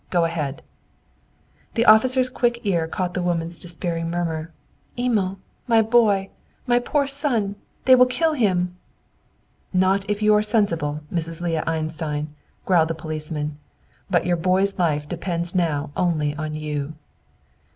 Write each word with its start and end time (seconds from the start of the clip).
Go 0.09 0.25
ahead!" 0.25 0.63
The 1.75 1.85
officer's 1.85 2.27
quick 2.27 2.61
ear 2.65 2.87
caught 2.87 3.13
the 3.13 3.21
woman's 3.21 3.59
despairing 3.59 4.09
murmur, 4.09 4.51
"Emil! 4.97 5.37
My 5.67 5.83
boy, 5.83 6.31
my 6.65 6.79
poor 6.79 7.05
son! 7.05 7.55
They 7.85 7.93
will 7.93 8.07
kill 8.07 8.33
him!" 8.33 8.75
"Not 9.71 10.09
if 10.09 10.23
you 10.23 10.33
are 10.33 10.41
sensible, 10.41 11.01
Mrs. 11.13 11.39
Leah 11.39 11.63
Einstein," 11.67 12.33
growled 12.65 12.87
the 12.87 12.95
policeman. 12.95 13.59
"But 14.09 14.25
your 14.25 14.37
boy's 14.37 14.79
life 14.79 15.07
depends 15.07 15.53
now 15.53 15.91
only 15.95 16.35
on 16.35 16.55
you." 16.55 16.95